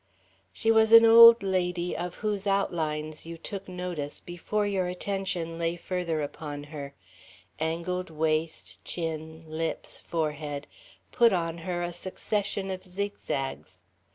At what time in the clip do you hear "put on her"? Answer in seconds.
11.11-11.83